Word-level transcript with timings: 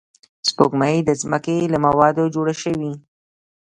سپوږمۍ 0.47 0.97
د 1.03 1.09
ځمکې 1.21 1.57
له 1.73 1.77
موادو 1.85 2.23
جوړه 2.35 2.53
شوې 2.63 2.91